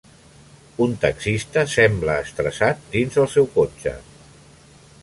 Un 0.85 0.95
taxista 1.03 1.65
sembla 1.75 2.17
estressat 2.25 2.83
dins 2.97 3.21
el 3.27 3.31
seu 3.37 3.51
cotxe. 3.61 3.97